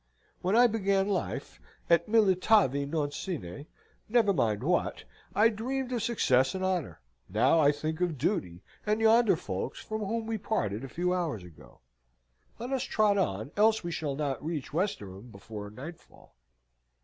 [0.41, 3.67] When I began life, et militavi non sine
[4.09, 5.03] never mind what
[5.35, 9.99] I dreamed of success and honour; now I think of duty, and yonder folks, from
[10.03, 11.81] whom we parted a few hours ago.
[12.57, 16.33] Let us trot on, else we shall not reach Westerham before nightfall."